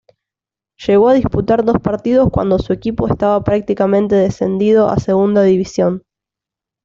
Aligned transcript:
Llegó 0.87 1.09
a 1.09 1.13
disputar 1.13 1.63
dos 1.63 1.79
partidos 1.79 2.31
cuando 2.31 2.57
su 2.57 2.73
equipo 2.73 3.07
estaba 3.07 3.43
prácticamente 3.43 4.15
descendido 4.15 4.87
a 4.89 4.97
Segunda 4.97 5.43
División. 5.43 6.01